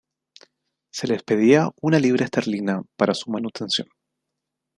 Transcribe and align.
Se 0.91 1.05
les 1.05 1.21
pedía 1.21 1.69
una 1.79 1.99
libra 1.99 2.25
esterlina 2.25 2.81
para 2.95 3.13
su 3.13 3.29
manutención. 3.29 3.87